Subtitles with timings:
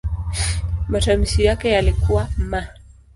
[0.89, 2.51] Matamshi yake yalikuwa "m".